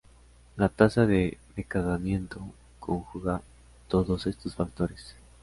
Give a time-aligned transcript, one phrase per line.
[0.57, 2.39] La tasa de decaimiento
[2.79, 3.43] conjuga
[3.87, 5.15] todos estos factores.